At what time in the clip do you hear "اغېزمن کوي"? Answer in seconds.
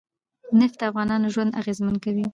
1.61-2.25